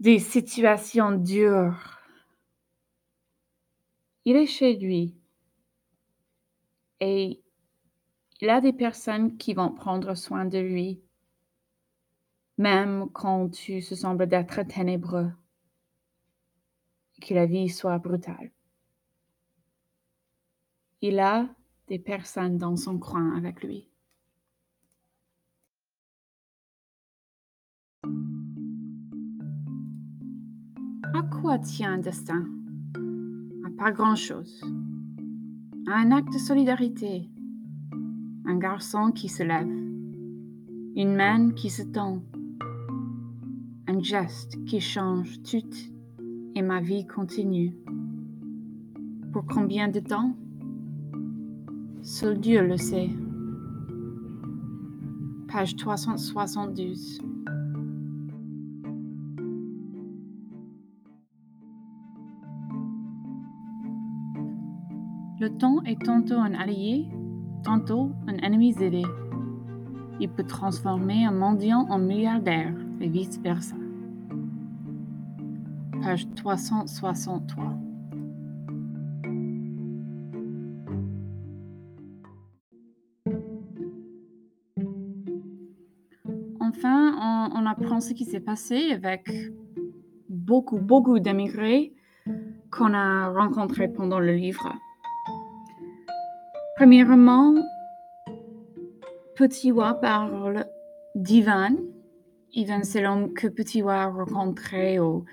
des 0.00 0.18
situations 0.18 1.12
dures, 1.12 2.00
il 4.24 4.36
est 4.36 4.46
chez 4.46 4.76
lui 4.76 5.14
et 7.00 7.42
il 8.40 8.48
a 8.48 8.62
des 8.62 8.72
personnes 8.72 9.36
qui 9.36 9.52
vont 9.52 9.70
prendre 9.70 10.14
soin 10.14 10.46
de 10.46 10.58
lui, 10.58 11.03
même 12.58 13.08
quand 13.12 13.48
tu 13.48 13.80
se 13.80 13.94
sembles 13.94 14.26
d'être 14.26 14.62
ténébreux, 14.62 15.30
que 17.20 17.34
la 17.34 17.46
vie 17.46 17.68
soit 17.68 17.98
brutale. 17.98 18.50
Il 21.00 21.18
a 21.18 21.48
des 21.88 21.98
personnes 21.98 22.58
dans 22.58 22.76
son 22.76 22.98
coin 22.98 23.36
avec 23.36 23.62
lui. 23.62 23.88
À 31.14 31.22
quoi 31.22 31.58
tient 31.58 31.94
un 31.94 31.98
destin? 31.98 32.46
À 33.64 33.70
pas 33.78 33.92
grand-chose. 33.92 34.62
À 35.86 35.96
un 35.96 36.10
acte 36.10 36.32
de 36.32 36.38
solidarité, 36.38 37.28
un 38.46 38.58
garçon 38.58 39.12
qui 39.12 39.28
se 39.28 39.42
lève, 39.42 39.68
une 40.96 41.14
main 41.14 41.50
qui 41.52 41.70
se 41.70 41.82
tend, 41.82 42.22
un 43.86 44.00
geste 44.00 44.64
qui 44.64 44.80
change 44.80 45.42
tout 45.42 45.76
et 46.54 46.62
ma 46.62 46.80
vie 46.80 47.06
continue. 47.06 47.76
Pour 49.32 49.44
combien 49.46 49.88
de 49.88 50.00
temps? 50.00 50.34
Seul 52.02 52.38
Dieu 52.38 52.66
le 52.66 52.76
sait. 52.76 53.10
Page 55.48 55.76
372. 55.76 57.20
Le 65.40 65.48
temps 65.58 65.82
est 65.82 66.00
tantôt 66.02 66.38
un 66.38 66.54
allié, 66.54 67.06
tantôt 67.64 68.12
un 68.28 68.36
ennemi 68.38 68.72
zélé. 68.72 69.02
Il 70.20 70.30
peut 70.30 70.44
transformer 70.44 71.26
un 71.26 71.32
mendiant 71.32 71.86
en 71.90 71.98
milliardaire 71.98 72.74
et 73.00 73.08
vice-versa. 73.08 73.76
Page 76.02 76.26
363. 76.34 77.64
Enfin, 86.60 87.50
on, 87.52 87.62
on 87.62 87.66
apprend 87.66 88.00
ce 88.00 88.12
qui 88.12 88.24
s'est 88.24 88.40
passé 88.40 88.92
avec 88.92 89.30
beaucoup, 90.28 90.78
beaucoup 90.78 91.18
d'émigrés 91.18 91.94
qu'on 92.70 92.92
a 92.92 93.28
rencontrés 93.28 93.88
pendant 93.88 94.18
le 94.18 94.34
livre. 94.34 94.74
Premièrement, 96.76 97.54
Petit 99.36 99.72
Wa 99.72 99.94
parle 99.94 100.66
d'Ivan. 101.14 101.76
Ivan, 102.56 102.84
c'est 102.84 103.02
l'homme 103.02 103.34
que 103.34 103.48
Petit 103.48 103.82
a 103.82 104.06
rencontré 104.06 105.00
au 105.00 105.24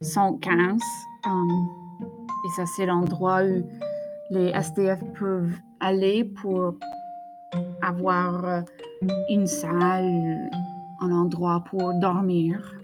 115. 0.00 0.80
Um, 1.26 1.68
et 2.46 2.48
ça, 2.54 2.66
c'est 2.66 2.86
l'endroit 2.86 3.42
où 3.42 3.64
les 4.30 4.50
SDF 4.54 5.00
peuvent 5.18 5.58
aller 5.80 6.24
pour 6.24 6.74
avoir 7.82 8.44
euh, 8.44 8.60
une 9.28 9.48
salle, 9.48 10.50
un 11.00 11.10
endroit 11.10 11.64
pour 11.68 11.94
dormir. 11.94 12.76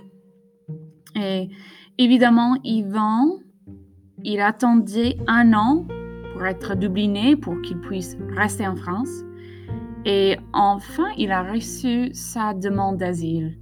Et 1.14 1.48
évidemment, 1.96 2.56
Ivan, 2.64 3.38
il 4.24 4.40
attendait 4.40 5.16
un 5.28 5.52
an 5.52 5.86
pour 6.32 6.44
être 6.46 6.74
dubliné, 6.74 7.36
pour 7.36 7.62
qu'il 7.62 7.80
puisse 7.80 8.16
rester 8.30 8.66
en 8.66 8.74
France. 8.74 9.22
Et 10.04 10.36
enfin, 10.52 11.06
il 11.16 11.30
a 11.30 11.44
reçu 11.44 12.12
sa 12.12 12.54
demande 12.54 12.96
d'asile. 12.96 13.56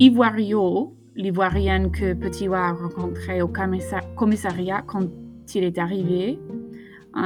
Ivoirio, 0.00 0.92
l'ivoirienne 1.14 1.92
que 1.92 2.14
Petit 2.14 2.48
a 2.48 2.72
rencontré 2.72 3.40
au 3.42 3.48
commissariat 4.16 4.82
quand 4.82 5.06
il 5.54 5.62
est 5.62 5.78
arrivé, 5.78 6.40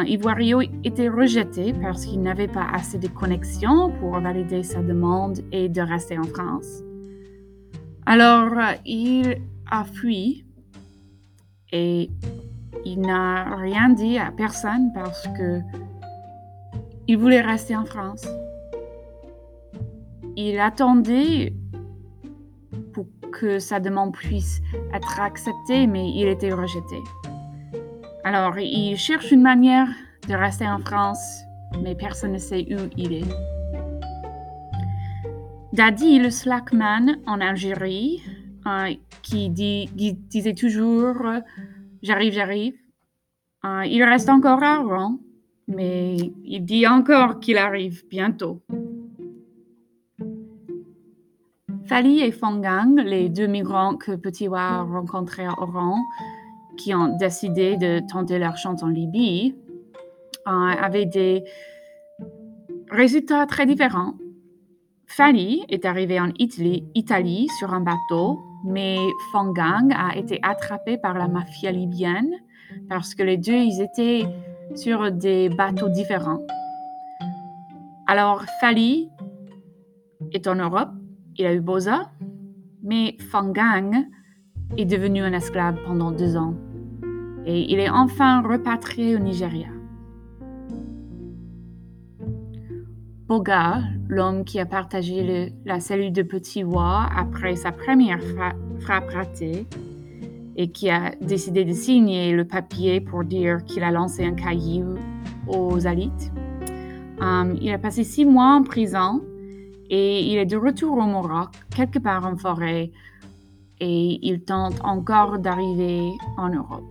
Ivoirio 0.06 0.60
était 0.84 1.08
rejeté 1.08 1.72
parce 1.72 2.04
qu'il 2.04 2.20
n'avait 2.20 2.46
pas 2.46 2.66
assez 2.70 2.98
de 2.98 3.08
connexions 3.08 3.90
pour 3.98 4.20
valider 4.20 4.62
sa 4.62 4.82
demande 4.82 5.40
et 5.50 5.70
de 5.70 5.80
rester 5.80 6.18
en 6.18 6.24
France. 6.24 6.82
Alors, 8.04 8.52
il 8.84 9.38
a 9.70 9.84
fui 9.84 10.44
et 11.72 12.10
il 12.84 13.00
n'a 13.00 13.56
rien 13.56 13.88
dit 13.88 14.18
à 14.18 14.30
personne 14.30 14.92
parce 14.92 15.26
que 15.28 15.60
il 17.06 17.16
voulait 17.16 17.40
rester 17.40 17.74
en 17.74 17.86
France. 17.86 18.28
Il 20.36 20.58
attendait 20.58 21.54
que 23.40 23.58
sa 23.58 23.80
demande 23.80 24.12
puisse 24.12 24.60
être 24.92 25.20
acceptée, 25.20 25.86
mais 25.86 26.10
il 26.10 26.28
était 26.28 26.52
rejeté. 26.52 26.98
Alors, 28.24 28.58
il 28.58 28.96
cherche 28.96 29.30
une 29.30 29.42
manière 29.42 29.88
de 30.28 30.34
rester 30.34 30.66
en 30.66 30.78
France, 30.80 31.40
mais 31.82 31.94
personne 31.94 32.32
ne 32.32 32.38
sait 32.38 32.66
où 32.70 32.90
il 32.96 33.12
est. 33.12 33.28
Dadi, 35.72 36.18
le 36.18 36.30
slackman 36.30 37.16
en 37.26 37.40
Algérie, 37.40 38.22
euh, 38.66 38.94
qui, 39.22 39.48
dit, 39.50 39.88
qui 39.96 40.14
disait 40.14 40.54
toujours 40.54 41.14
J'arrive, 42.02 42.32
j'arrive. 42.32 42.74
Euh, 43.64 43.84
il 43.86 44.02
reste 44.02 44.28
encore 44.28 44.62
à 44.62 44.78
Rouen, 44.78 45.18
mais 45.66 46.16
il 46.44 46.64
dit 46.64 46.86
encore 46.86 47.40
qu'il 47.40 47.58
arrive 47.58 48.04
bientôt. 48.08 48.62
Fali 51.88 52.20
et 52.20 52.32
Fangang, 52.32 52.96
les 52.96 53.28
deux 53.28 53.46
migrants 53.46 53.96
que 53.96 54.12
Petit 54.12 54.48
a 54.52 54.82
rencontrés 54.82 55.46
à 55.46 55.54
Oran, 55.58 55.96
qui 56.76 56.94
ont 56.94 57.16
décidé 57.16 57.76
de 57.76 58.00
tenter 58.10 58.38
leur 58.38 58.56
chance 58.56 58.82
en 58.82 58.88
Libye, 58.88 59.56
euh, 60.46 60.50
avaient 60.50 61.06
des 61.06 61.44
résultats 62.90 63.46
très 63.46 63.66
différents. 63.66 64.14
Fali 65.06 65.64
est 65.68 65.84
arrivé 65.84 66.20
en 66.20 66.30
Italie, 66.38 66.84
Italie 66.94 67.48
sur 67.58 67.72
un 67.72 67.80
bateau 67.80 68.38
mais 68.64 68.98
Fangang 69.32 69.92
a 69.92 70.16
été 70.16 70.40
attrapé 70.42 70.98
par 70.98 71.14
la 71.14 71.28
mafia 71.28 71.70
libyenne 71.70 72.32
parce 72.88 73.14
que 73.14 73.22
les 73.22 73.36
deux, 73.36 73.52
ils 73.52 73.80
étaient 73.80 74.26
sur 74.74 75.10
des 75.10 75.48
bateaux 75.48 75.88
différents. 75.88 76.40
Alors, 78.06 78.44
Fali 78.60 79.10
est 80.32 80.46
en 80.46 80.56
Europe, 80.56 80.90
il 81.38 81.46
a 81.46 81.54
eu 81.54 81.60
Boza, 81.60 82.10
mais 82.82 83.16
Fangang 83.30 84.08
est 84.76 84.84
devenu 84.84 85.20
un 85.20 85.32
esclave 85.32 85.78
pendant 85.86 86.10
deux 86.10 86.36
ans 86.36 86.54
et 87.46 87.72
il 87.72 87.78
est 87.78 87.88
enfin 87.88 88.42
repatrié 88.42 89.16
au 89.16 89.20
Nigeria. 89.20 89.68
Boga, 93.26 93.82
l'homme 94.08 94.44
qui 94.44 94.58
a 94.58 94.66
partagé 94.66 95.52
la 95.64 95.80
cellule 95.80 96.12
de 96.12 96.22
Petit 96.22 96.64
Wa 96.64 97.08
après 97.16 97.56
sa 97.56 97.72
première 97.72 98.20
frappe 98.80 99.10
ratée 99.10 99.66
et 100.56 100.70
qui 100.72 100.90
a 100.90 101.12
décidé 101.20 101.64
de 101.64 101.72
signer 101.72 102.32
le 102.32 102.44
papier 102.46 103.00
pour 103.00 103.24
dire 103.24 103.64
qu'il 103.64 103.84
a 103.84 103.90
lancé 103.90 104.24
un 104.24 104.34
caillou 104.34 104.96
aux 105.46 105.86
alites. 105.86 106.32
Um, 107.20 107.56
il 107.60 107.70
a 107.72 107.78
passé 107.78 108.02
six 108.02 108.24
mois 108.24 108.54
en 108.54 108.62
prison 108.62 109.22
et 109.90 110.20
il 110.20 110.38
est 110.38 110.46
de 110.46 110.56
retour 110.56 110.98
au 110.98 111.06
Maroc, 111.06 111.50
quelque 111.74 111.98
part 111.98 112.26
en 112.26 112.36
forêt, 112.36 112.90
et 113.80 114.18
il 114.22 114.42
tente 114.42 114.80
encore 114.82 115.38
d'arriver 115.38 116.10
en 116.36 116.50
Europe. 116.50 116.90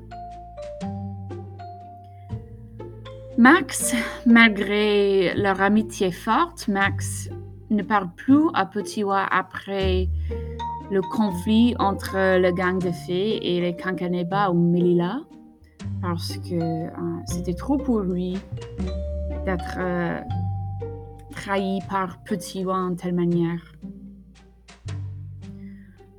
Max, 3.38 3.94
malgré 4.26 5.36
leur 5.36 5.62
amitié 5.62 6.12
forte, 6.12 6.68
Max 6.68 7.30
ne 7.70 7.84
parle 7.84 8.10
plus 8.16 8.50
à 8.54 8.66
Petit 8.66 9.04
après 9.32 10.10
le 10.90 11.02
conflit 11.02 11.76
entre 11.78 12.16
le 12.16 12.52
gang 12.52 12.80
de 12.80 12.92
fées 12.92 13.38
et 13.44 13.62
les 13.62 13.76
Kankaneba 13.76 14.50
ou 14.50 14.56
Melilla, 14.56 15.20
parce 16.02 16.38
que 16.38 16.56
euh, 16.56 16.90
c'était 17.26 17.54
trop 17.54 17.78
pour 17.78 18.00
lui 18.00 18.38
d'être 19.46 19.76
euh, 19.78 20.20
trahi 21.38 21.80
par 21.88 22.24
Petit 22.24 22.66
en 22.66 22.96
telle 22.96 23.14
manière. 23.14 23.62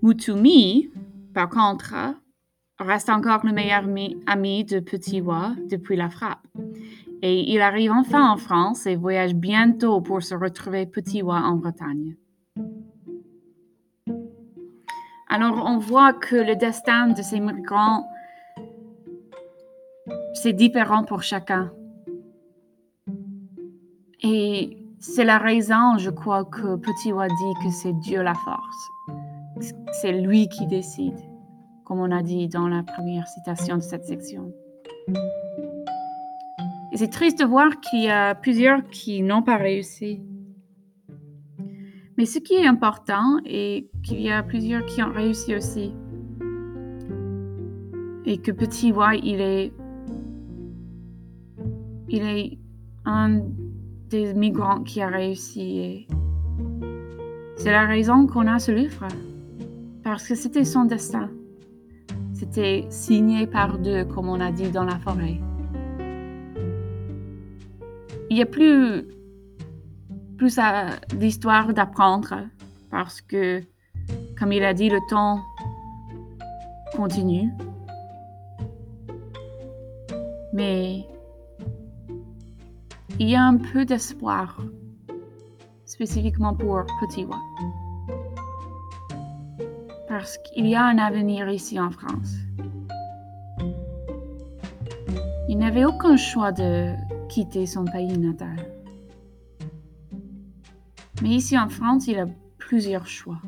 Mutumi, 0.01 0.91
par 1.35 1.49
contre, 1.49 1.95
reste 2.79 3.11
encore 3.11 3.45
le 3.45 3.53
meilleur 3.53 3.85
ami 4.27 4.65
de 4.65 4.79
Petit 4.79 5.21
depuis 5.21 5.97
la 5.97 6.09
frappe. 6.09 6.47
Et 7.21 7.53
il 7.53 7.61
arrive 7.61 7.91
enfin 7.91 8.31
en 8.31 8.37
France 8.37 8.87
et 8.87 8.95
voyage 8.95 9.35
bientôt 9.35 10.01
pour 10.01 10.23
se 10.23 10.37
retrouver 10.37 10.87
petit 10.87 11.21
roi 11.21 11.41
en 11.41 11.57
Bretagne. 11.57 12.17
Alors 15.29 15.65
on 15.67 15.79
voit 15.79 16.13
que 16.13 16.37
le 16.37 16.55
destin 16.55 17.09
de 17.09 17.23
ces 17.23 17.41
migrants, 17.41 18.09
c'est 20.35 20.53
différent 20.53 21.03
pour 21.03 21.23
chacun. 21.25 21.73
Et 24.23 24.79
c'est 25.01 25.25
la 25.25 25.39
raison, 25.39 25.99
je 25.99 26.11
crois, 26.11 26.45
que 26.45 26.77
Petit 26.77 27.13
Roi 27.13 27.29
dit 27.29 27.55
que 27.65 27.71
c'est 27.71 27.93
Dieu 28.01 28.23
la 28.23 28.35
force. 28.35 28.91
C'est 30.01 30.13
lui 30.13 30.49
qui 30.49 30.67
décide, 30.67 31.19
comme 31.85 32.01
on 32.01 32.11
a 32.11 32.23
dit 32.23 32.49
dans 32.49 32.69
la 32.69 32.83
première 32.83 33.27
citation 33.27 33.77
de 33.77 33.83
cette 33.83 34.05
section 34.05 34.53
c'est 36.99 37.11
triste 37.11 37.39
de 37.39 37.45
voir 37.45 37.79
qu'il 37.81 38.03
y 38.03 38.11
a 38.11 38.35
plusieurs 38.35 38.83
qui 38.91 39.23
n'ont 39.23 39.43
pas 39.43 39.57
réussi. 39.57 40.21
Mais 42.17 42.27
ce 42.27 42.41
qui 42.41 42.55
est 42.55 42.67
important 42.67 43.39
est 43.45 43.89
qu'il 44.03 44.21
y 44.21 44.33
a 44.33 44.43
plusieurs 44.43 44.85
qui 44.85 45.01
ont 45.01 45.13
réussi 45.13 45.55
aussi. 45.55 45.93
Et 48.25 48.39
que 48.39 48.51
Petit 48.51 48.89
Y, 48.89 49.21
il 49.23 49.41
est, 49.41 49.73
il 52.09 52.23
est 52.25 52.59
un 53.05 53.43
des 54.09 54.35
migrants 54.35 54.83
qui 54.83 55.01
a 55.01 55.09
réussi. 55.09 56.07
C'est 57.57 57.73
la 57.73 57.87
raison 57.87 58.27
qu'on 58.27 58.47
a 58.47 58.59
ce 58.59 58.73
livre. 58.73 59.07
Parce 60.03 60.27
que 60.27 60.35
c'était 60.35 60.65
son 60.65 60.85
destin. 60.85 61.29
C'était 62.33 62.87
signé 62.89 63.47
par 63.47 63.79
deux, 63.79 64.05
comme 64.05 64.29
on 64.29 64.41
a 64.41 64.51
dit 64.51 64.71
dans 64.71 64.85
la 64.85 64.99
forêt. 64.99 65.41
Il 68.31 68.37
n'y 68.37 68.43
a 68.43 68.47
plus, 68.47 69.07
plus 70.37 70.59
d'histoire 71.15 71.73
d'apprendre 71.75 72.35
parce 72.91 73.21
que, 73.21 73.63
comme 74.39 74.53
il 74.53 74.65
a 74.65 74.73
dit, 74.73 74.89
le 74.89 75.01
temps 75.11 75.41
continue. 76.97 77.51
Mais 80.53 81.05
il 83.21 83.29
y 83.29 83.35
a 83.35 83.43
un 83.43 83.57
peu 83.57 83.85
d'espoir, 83.85 84.61
spécifiquement 85.85 86.55
pour 86.55 86.85
Petit 87.01 87.25
Watt. 87.25 87.39
Parce 90.09 90.39
qu'il 90.39 90.67
y 90.67 90.77
a 90.77 90.85
un 90.85 90.99
avenir 90.99 91.49
ici 91.51 91.81
en 91.81 91.91
France. 91.91 92.37
Il 95.49 95.59
n'avait 95.59 95.85
aucun 95.85 96.17
choix 96.17 96.53
de 96.53 96.93
quitter 97.29 97.67
son 97.67 97.85
pays 97.85 98.17
natal. 98.17 98.57
Mais 101.23 101.31
ici 101.31 101.59
en 101.59 101.69
France, 101.69 102.07
il 102.07 102.19
a 102.19 102.27
plusieurs 102.59 103.09
choix. 103.09 103.41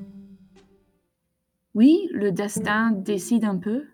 Oui, 1.75 2.09
le 2.13 2.33
destin 2.33 2.91
décide 2.91 3.45
un 3.45 3.57
peu, 3.57 3.85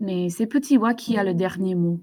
mais 0.00 0.28
c'est 0.28 0.46
Petit 0.46 0.76
Wa 0.76 0.94
qui 0.94 1.16
a 1.16 1.22
le 1.22 1.34
dernier 1.34 1.76
mot. 1.76 2.00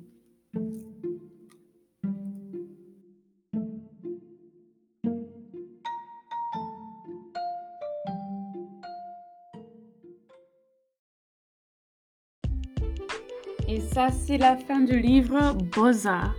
Et 13.70 13.82
ça, 13.82 14.08
c'est 14.10 14.38
la 14.38 14.56
fin 14.56 14.80
du 14.80 14.98
livre 14.98 15.54
Boza. 15.76 16.34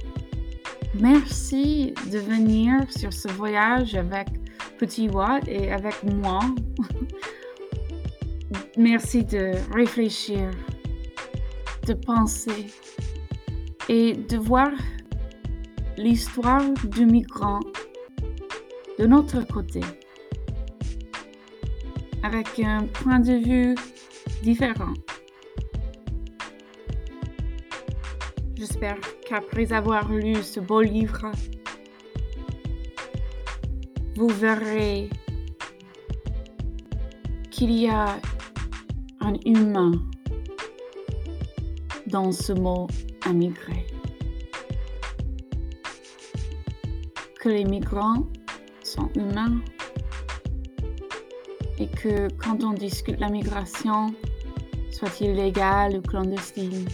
Merci 0.94 1.92
de 2.10 2.18
venir 2.18 2.90
sur 2.90 3.12
ce 3.12 3.28
voyage 3.28 3.94
avec 3.94 4.28
Petit 4.78 5.10
Watt 5.10 5.46
et 5.46 5.70
avec 5.70 6.02
moi. 6.04 6.40
Merci 8.78 9.24
de 9.24 9.52
réfléchir, 9.74 10.50
de 11.86 11.92
penser 11.92 12.68
et 13.90 14.14
de 14.14 14.38
voir 14.38 14.70
l'histoire 15.98 16.64
du 16.84 17.04
migrant 17.04 17.60
de 18.98 19.06
notre 19.06 19.46
côté, 19.46 19.80
avec 22.22 22.58
un 22.60 22.86
point 22.86 23.20
de 23.20 23.34
vue 23.34 23.74
différent. 24.42 24.94
J'espère 28.58 28.96
qu'après 29.24 29.72
avoir 29.72 30.10
lu 30.10 30.34
ce 30.42 30.58
beau 30.58 30.80
livre, 30.80 31.30
vous 34.16 34.26
verrez 34.26 35.08
qu'il 37.52 37.70
y 37.70 37.86
a 37.86 38.18
un 39.20 39.34
humain 39.46 39.92
dans 42.08 42.32
ce 42.32 42.52
mot 42.52 42.88
immigré. 43.26 43.86
Que 47.38 47.50
les 47.50 47.64
migrants 47.64 48.26
sont 48.82 49.08
humains 49.14 49.60
et 51.78 51.86
que 51.86 52.26
quand 52.38 52.64
on 52.64 52.72
discute 52.72 53.20
la 53.20 53.28
migration, 53.28 54.12
soit-il 54.90 55.36
légale 55.36 55.98
ou 55.98 56.02
clandestine, 56.02 56.88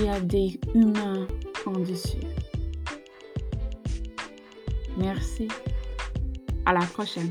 qu'il 0.00 0.08
y 0.08 0.14
a 0.14 0.20
des 0.20 0.58
humains 0.74 1.26
en 1.66 1.72
dessus. 1.72 2.16
Merci. 4.96 5.46
À 6.64 6.72
la 6.72 6.80
prochaine. 6.86 7.28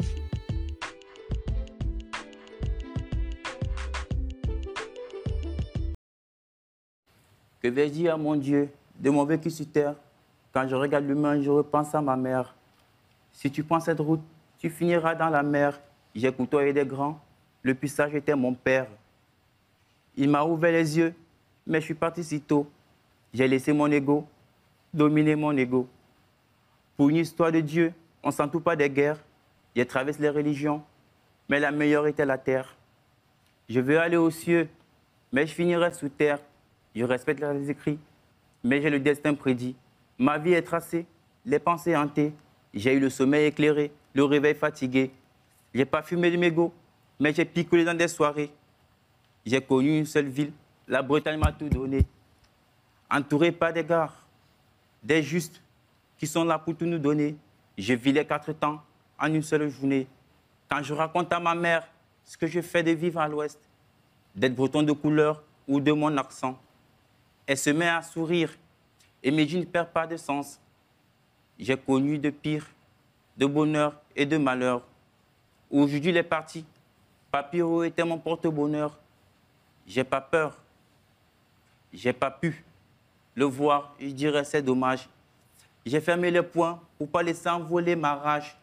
Que 7.59 7.67
vais-je 7.69 7.91
dire 7.91 8.13
à 8.13 8.17
mon 8.17 8.35
Dieu 8.35 8.69
de 8.99 9.09
mon 9.09 9.25
vécu 9.25 9.49
sur 9.49 9.65
terre? 9.65 9.95
Quand 10.53 10.67
je 10.67 10.75
regarde 10.75 11.05
l'humain, 11.05 11.41
je 11.41 11.49
repense 11.49 11.95
à 11.95 12.01
ma 12.01 12.15
mère. 12.15 12.53
Si 13.31 13.49
tu 13.49 13.63
prends 13.63 13.79
cette 13.79 13.99
route, 13.99 14.21
tu 14.59 14.69
finiras 14.69 15.15
dans 15.15 15.29
la 15.29 15.41
mer. 15.41 15.79
J'ai 16.13 16.31
côtoyé 16.31 16.71
des 16.71 16.85
grands. 16.85 17.19
Le 17.63 17.73
plus 17.73 17.87
sage 17.87 18.13
était 18.13 18.35
mon 18.35 18.53
père. 18.53 18.87
Il 20.15 20.29
m'a 20.29 20.43
ouvert 20.43 20.71
les 20.71 20.97
yeux, 20.97 21.15
mais 21.69 21.79
je 21.79 21.85
suis 21.85 21.93
parti 21.93 22.23
si 22.23 22.41
tôt. 22.41 22.69
J'ai 23.33 23.47
laissé 23.47 23.71
mon 23.71 23.89
ego 23.89 24.27
dominer 24.93 25.35
mon 25.35 25.55
ego. 25.55 25.87
Pour 26.97 27.09
une 27.09 27.17
histoire 27.17 27.51
de 27.51 27.59
Dieu, 27.59 27.93
on 28.23 28.29
ne 28.29 28.33
s'entoure 28.33 28.61
pas 28.61 28.75
des 28.75 28.89
guerres. 28.89 29.19
J'ai 29.75 29.85
traversé 29.85 30.21
les 30.21 30.29
religions, 30.29 30.83
mais 31.47 31.59
la 31.59 31.71
meilleure 31.71 32.07
était 32.07 32.25
la 32.25 32.37
terre. 32.37 32.75
Je 33.69 33.79
veux 33.79 33.99
aller 33.99 34.17
aux 34.17 34.31
cieux, 34.31 34.67
mais 35.31 35.45
je 35.45 35.53
finirai 35.53 35.93
sous 35.93 36.09
terre. 36.09 36.39
Je 36.95 37.03
respecte 37.03 37.39
les 37.39 37.69
écrits, 37.69 37.99
mais 38.63 38.81
j'ai 38.81 38.89
le 38.89 38.99
destin 38.99 39.33
prédit. 39.35 39.75
Ma 40.17 40.37
vie 40.37 40.53
est 40.53 40.63
tracée, 40.63 41.05
les 41.45 41.59
pensées 41.59 41.95
hantées. 41.95 42.33
J'ai 42.73 42.93
eu 42.93 42.99
le 42.99 43.09
sommeil 43.09 43.45
éclairé, 43.45 43.91
le 44.13 44.23
réveil 44.23 44.55
fatigué. 44.55 45.11
J'ai 45.73 45.85
pas 45.85 46.01
fumé 46.01 46.31
de 46.31 46.37
mégots, 46.37 46.73
mais 47.19 47.31
j'ai 47.33 47.45
picolé 47.45 47.85
dans 47.85 47.93
des 47.93 48.07
soirées. 48.07 48.51
J'ai 49.45 49.61
connu 49.61 49.99
une 49.99 50.05
seule 50.05 50.27
ville, 50.27 50.51
la 50.89 51.03
Bretagne 51.03 51.39
m'a 51.39 51.51
tout 51.51 51.69
donné. 51.69 52.05
Entouré 53.09 53.51
par 53.51 53.71
des 53.71 53.83
gares, 53.83 54.27
des 55.03 55.21
justes, 55.21 55.61
qui 56.17 56.27
sont 56.27 56.43
là 56.43 56.59
pour 56.59 56.75
tout 56.75 56.85
nous 56.85 56.97
donner. 56.97 57.37
Je 57.77 57.93
vis 57.93 58.11
les 58.11 58.25
quatre 58.25 58.51
temps 58.53 58.81
en 59.17 59.33
une 59.33 59.43
seule 59.43 59.69
journée. 59.69 60.07
Quand 60.67 60.83
je 60.83 60.93
raconte 60.93 61.31
à 61.31 61.39
ma 61.39 61.55
mère 61.55 61.87
ce 62.25 62.37
que 62.37 62.47
je 62.47 62.59
fais 62.59 62.83
de 62.83 62.91
vivre 62.91 63.19
à 63.19 63.27
l'ouest, 63.27 63.59
d'être 64.35 64.55
breton 64.55 64.83
de 64.83 64.91
couleur 64.91 65.43
ou 65.67 65.79
de 65.79 65.91
mon 65.91 66.17
accent, 66.17 66.59
elle 67.45 67.57
se 67.57 67.69
met 67.69 67.87
à 67.87 68.01
sourire 68.01 68.51
et 69.23 69.31
mes 69.31 69.45
ne 69.45 69.63
perdent 69.63 69.89
pas 69.89 70.07
de 70.07 70.17
sens. 70.17 70.59
J'ai 71.57 71.77
connu 71.77 72.17
de 72.17 72.29
pire, 72.29 72.65
de 73.37 73.45
bonheur 73.45 73.95
et 74.15 74.25
de 74.25 74.37
malheur. 74.37 74.81
Aujourd'hui, 75.69 76.11
les 76.11 76.23
partis, 76.23 76.65
Papiro 77.31 77.83
était 77.83 78.03
mon 78.03 78.17
porte-bonheur. 78.17 78.97
J'ai 79.85 80.03
pas 80.03 80.21
peur. 80.21 80.57
J'ai 81.93 82.13
pas 82.13 82.31
pu 82.31 82.63
le 83.35 83.45
voir. 83.45 83.95
Je 83.99 84.07
dirais 84.07 84.43
c'est 84.43 84.61
dommage. 84.61 85.09
J'ai 85.85 86.01
fermé 86.01 86.29
les 86.29 86.43
poings 86.43 86.79
pour 86.97 87.09
pas 87.09 87.23
laisser 87.23 87.49
envoler 87.49 87.95
ma 87.95 88.15
rage. 88.15 88.57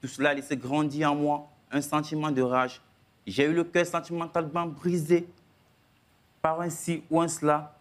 Tout 0.00 0.08
cela 0.08 0.30
a 0.30 0.34
laissé 0.34 0.56
grandir 0.56 1.12
en 1.12 1.14
moi 1.14 1.48
un 1.70 1.80
sentiment 1.80 2.30
de 2.30 2.42
rage. 2.42 2.80
J'ai 3.26 3.44
eu 3.44 3.52
le 3.52 3.64
cœur 3.64 3.84
sentimentalement 3.84 4.66
brisé 4.66 5.28
par 6.40 6.60
un 6.60 6.70
ci 6.70 7.02
ou 7.10 7.20
un 7.20 7.28
cela 7.28 7.74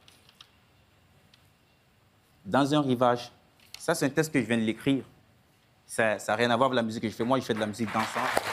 dans 2.45 2.73
un 2.73 2.81
rivage. 2.81 3.31
Ça, 3.77 3.93
c'est 3.93 4.05
un 4.05 4.09
texte 4.09 4.33
que 4.33 4.41
je 4.41 4.45
viens 4.45 4.57
de 4.57 4.63
l'écrire. 4.63 5.03
Ça 5.85 6.17
n'a 6.27 6.35
rien 6.35 6.49
à 6.49 6.57
voir 6.57 6.67
avec 6.67 6.75
la 6.75 6.83
musique 6.83 7.03
que 7.03 7.09
je 7.09 7.15
fais. 7.15 7.23
Moi, 7.23 7.39
je 7.39 7.45
fais 7.45 7.53
de 7.53 7.59
la 7.59 7.67
musique 7.67 7.91
dansante. 7.93 8.46